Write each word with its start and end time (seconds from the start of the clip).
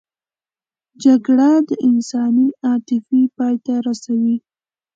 جګړه 1.03 1.49
د 1.67 1.69
انساني 1.87 2.47
عاطفې 2.65 3.21
پای 3.37 3.55
ته 3.65 3.73
رسوي 3.87 4.37